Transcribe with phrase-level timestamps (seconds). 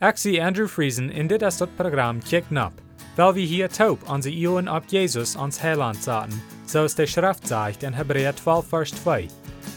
[0.00, 2.72] Zie Andrew Friesen in dit is dat programma Kick Nap,
[3.16, 7.82] weil wir hier taub onze Ioen op Jesus ans Heiland zaten, zoals de Schrift zegt
[7.82, 9.28] in Hebräer 12 vers 2.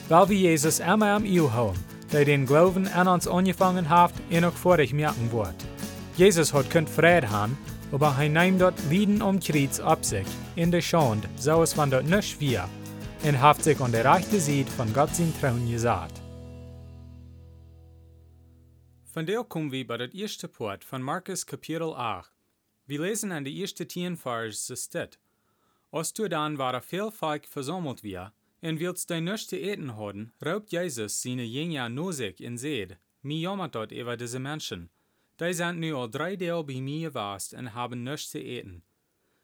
[0.07, 4.45] Weil wir Jesus immer am Io houden, der den Glauben an uns angefangen hat en
[4.45, 5.65] ook vorig merken wordt.
[6.15, 7.57] Jesus hat kunt vrede haben,
[7.91, 11.89] aber hij neemt dort Lieden um Kreuz ab sich, in der Schande, so es van
[11.89, 12.69] dort nicht wir,
[13.23, 16.22] und haft sich an der rechten Seite von Gott sein Trauen gesagt.
[19.13, 22.31] Von der kommen wir bei der ersten Part von Markus Kapitel 8.
[22.87, 25.19] Wir lesen an der ersten tien Vers so steht.
[25.91, 30.33] Als du dann war viel Volk versammelt wir, und willst dein nicht zu eten haben,
[30.43, 32.97] raubt Jesus seine Jünger nur sich in Seed.
[33.21, 34.89] Mir jammert dort über diese Menschen.
[35.39, 38.81] Die sind nu al drei Tage bei mir gewast und haben nichts zu eten.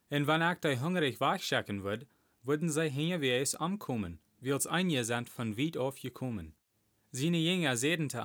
[0.09, 2.07] Und wenn ich die hungrig wegchecken würde,
[2.41, 6.55] würden sie hingeweis ankommen, wils einige sind von weit auf gekommen.
[7.11, 8.23] Seine Jünger sehen zu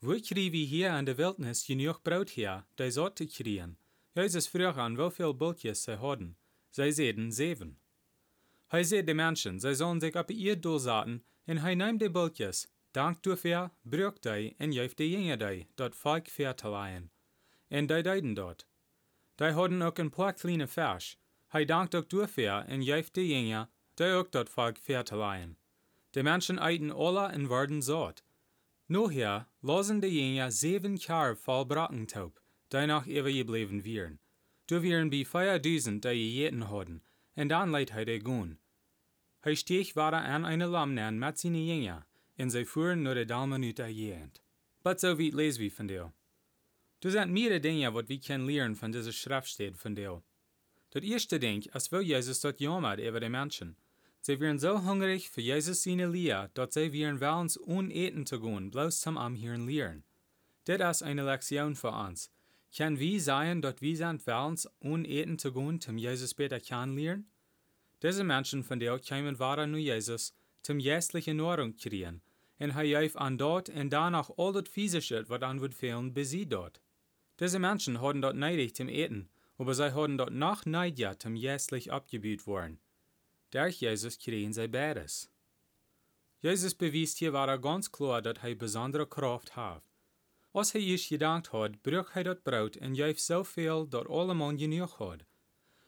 [0.00, 3.76] wo kriegen wir hier in der Wildnis genug Brot her, die so zu kriegen?
[4.14, 6.36] Jesus fragt an, wie viel Bulkjes sie haben.
[6.70, 7.80] Sie sehen sieben.
[8.70, 12.68] Hij sieht de Menschen, sie sollen sich op ihr doorzaten, en hij neemt de bultjes,
[12.92, 17.10] dankt dafür, brukt die, en geeft de jongen die, dat volk ver te leien.
[17.68, 18.66] En die deiden dort.
[19.34, 21.18] Die hadden ook een paar kleine vers.
[21.46, 25.58] Hij dankt ook dafür, en geeft de jongen, die ook dat volk ver te leien.
[26.10, 28.22] De Menschen eiten alle en werden zot.
[28.90, 34.18] Noher losen de jongen zeven jaar vol brackentaub, die noch eeuwig gebleven wären.
[34.64, 37.02] Du wären bei vierduizend, die gegeten hadden,
[37.34, 38.58] en dan leidt hij de goen.
[39.40, 43.94] Hij steeg waren aan een lamnen met zijn jongen, en zij voeren naar de de
[43.94, 44.42] jent.
[44.82, 46.12] But zo weit lees wie van deel.
[46.98, 50.24] Er zijn meerdere dingen wat we kunnen leren van deze schriftsteed van deel.
[50.88, 53.76] Dat eerste ding is wel Jezus dat jammert over de mensen.
[54.28, 58.70] Zij waren zo hungrig voor Jezus zijn leer, dat zij waren willens oneten te gaan,
[58.70, 60.04] bloos zum am hier leren.
[60.62, 62.30] Dit is een lektion voor ons.
[62.76, 67.30] Kan wie zijn dat wie zijn willens oneten te gaan, zum Jezus beter kan leren?
[67.98, 72.22] Diese Menschen von der kämen waren nu Jesus, zum jästliche Nahrung kriegen,
[72.56, 76.46] en hij geeft an dort en danach all dat physische, wat an wird fehlen, besie
[76.46, 76.80] dort.
[77.34, 81.90] Diese Menschen hadden dort neidig zum Eten, aber sie hadden dort noch neidja zum jästlich
[81.90, 82.78] abgebüht worden.
[83.50, 85.30] Durch Jesus kriegen sie beides.
[86.40, 89.82] Jesus bewies hier war er ganz klar, dass hij besondere Kraft hat.
[90.52, 94.96] Als hij is gedankt had, brug hij dat brood en geeft zoveel dat allemaal genoeg
[94.96, 95.24] had.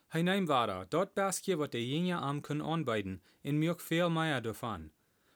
[0.06, 4.42] Hij neemt waar dat baskje wat de jongen am kunnen aanbieden en maakt veel meer
[4.42, 4.90] daarvan.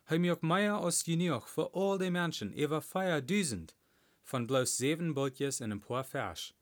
[0.04, 3.76] Hij maakt meer als genoeg voor al die mensen, over vijfduizend,
[4.22, 6.54] van bloos zeven bultjes en een paar vers.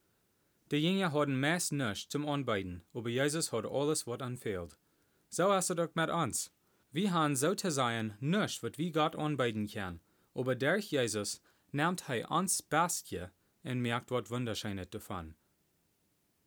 [0.67, 4.77] De jongen hadden meest niets zum aanbieden, aber Jezus had alles wat aanveelt.
[5.33, 6.51] Zo is het ook met ons.
[6.91, 10.01] We haben zo te zijn niets wat we God aanbieden kan,
[10.35, 13.31] aber durch Jesus neemt hij ons baskje
[13.63, 15.35] en merkt wat wunderschijnet daarvan.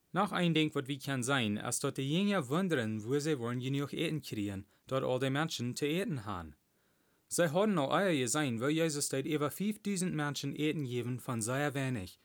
[0.09, 3.59] Noch ein Ding, wat wie kann sein, als dort die Jünger wundern, wo sie wollen
[3.59, 6.55] genug eten kriegen, dort all die Menschen zu eten haben.
[7.27, 11.73] Sie haben noch Eier gesehen, wo Jesus dort über 5000 Menschen eten geben von sehr
[11.73, 12.19] wenig.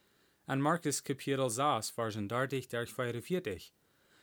[0.47, 3.73] An Markus Kapitel 6, Versen 30 durch 44.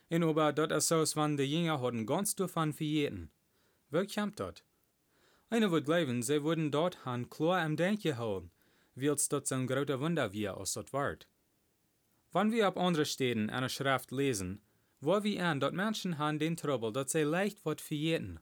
[0.09, 3.31] Und aber dort ist so, wenn die Jünger haben ganz davon für jeden.
[3.90, 4.63] Wo kommt dort?
[5.50, 8.51] Einer wird glauben, sie würden dort han klar am Denken holen,
[8.95, 11.28] weil es dort ein großer Wunder wie aus dort wart.
[12.31, 14.62] Wenn wir auf andere Stellen eine Schrift lesen,
[15.00, 18.39] wo wir an, dort Menschen haben den Trouble, dass sie leicht wird verjeten.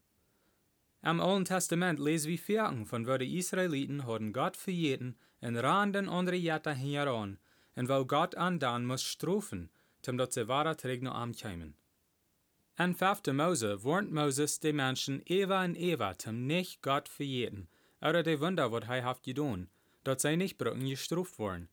[1.02, 6.10] Am Alten Testament lesen wir Vierten von wo die Israeliten haben Gott verjeten und randen
[6.10, 7.38] andere Jahre heran,
[7.76, 9.70] und wo Gott an dann muss strafen,
[10.06, 11.74] zum dat sie wahre Trägner ankämen.
[12.78, 13.34] An 5.
[13.34, 17.68] Mose warnt Moses die Menschen Eva und Eva zum nicht Gott verjeten,
[18.02, 19.70] oder die Wunder, wat hij haft gedaan,
[20.04, 21.70] dat sie nicht brücken gestraft worden.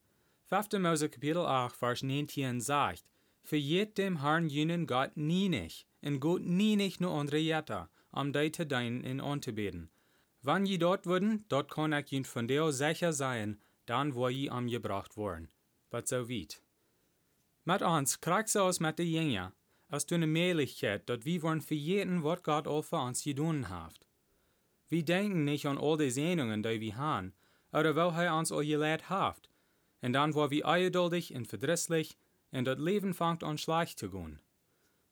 [0.47, 0.79] 5.
[0.79, 3.05] Mose Kapitel 8, Vers 19 sagt,
[3.43, 8.33] Verjet dem Herrn jenen Gott nie nicht, und Gott nie nicht nur andere Jetta, um
[8.33, 9.91] die zu deinen und anzubeten.
[10.41, 14.49] Wann je dort würden, dort kann ich ihn von der sicher sein, dann wo je
[14.51, 15.49] angebracht worden.
[15.91, 16.62] Was so weit.
[17.65, 19.53] Mit uns kriegst so aus mit den Jünger,
[19.89, 24.01] als du eine Möglichkeit, dort wir wollen verjeten, was Gott all für uns getan hat.
[24.89, 27.35] Wir denken nicht an all die Sehnungen, die wir haben,
[27.73, 29.49] oder wo er uns all gelehrt hat,
[30.01, 32.17] en dan war wie ungeduldig en verdrisslich,
[32.51, 34.41] en dat Leben fangt an schlecht zu gehen.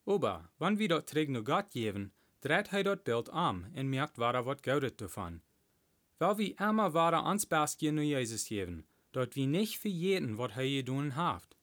[0.05, 4.19] Aber, wann wir dort träg nur Gott geben, dreht hij dort Bild am en merkt
[4.19, 5.41] waar wat goudet davon.
[6.19, 10.55] Weil wir immer wahre ans Baskje nur Jesus geben, dort wir nicht für jeden, wat
[10.55, 11.57] hij gedoen haft.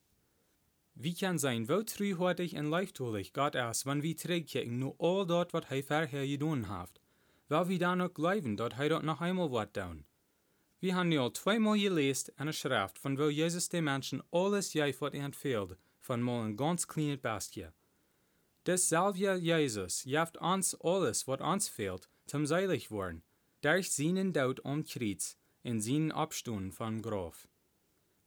[1.00, 5.52] Wie kann sein, wo trühortig en leiftulig Gott ist, wenn wir trägkicken nur all dort,
[5.52, 7.00] wat hij vorher gedoen haft.
[7.48, 10.04] Weil wir dann auch glauben, dort hij dort noch einmal wat down.
[10.80, 14.70] Wir haben nu al tweemaal gelezen en een schrift van wil Jezus de mensen alles
[14.72, 17.72] geeft wat hij fehlt, van mal een ganz kleines bestje.
[18.62, 23.22] Desselfde Jezus geeft ons alles wat ons fehlt, zum seilig worden,
[23.60, 27.46] durch seinen Tod am Kreuz en seinen Abstund vom Graf.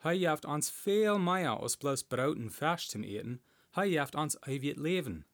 [0.01, 4.38] Hij geeft ons veel meer als bloß Brot en Fisch zum Eten, hij geeft ons
[4.42, 5.25] ewig Leben.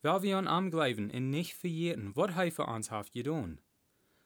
[0.00, 3.60] Weil wir an am glauben en nicht vergeten, wat hij für ons heeft gedaan.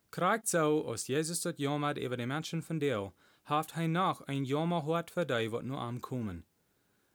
[0.09, 4.45] Krijgt zo, als Jezus dat jammert über die Menschen von deel, heeft hij nog een
[4.45, 6.47] jammer hart voor die wat nu aankomen.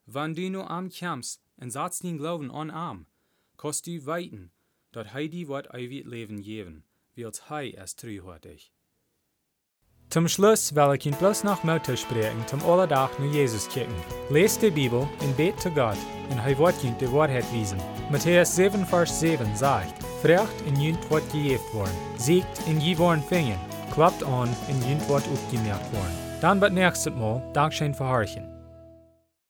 [0.03, 3.07] Wann du nu am kämpfst en satz den Glauben an am,
[3.55, 4.51] kost du weiten,
[4.89, 8.72] dat hij die wat ewig Leben geben, wiels hij es treuhortig.
[10.13, 13.95] Zum Schluss will ich Ihnen bloß noch Mutter sprechen, zum Allerdach nur Jesus kicken.
[14.29, 15.97] Lest die Bibel und bet zu Gott,
[16.29, 17.79] und er wird Ihnen die Wahrheit wiesen.
[18.11, 23.23] Matthäus 7, Vers 7 sagt, Frecht in Jünt wird gejeft worden, siegt in je worden
[23.27, 23.57] fingen,
[23.91, 26.15] klappt an in Jünt wird aufgemerkt worden.
[26.41, 28.52] Dann wird nächstes Mal Dankeschön verharchen.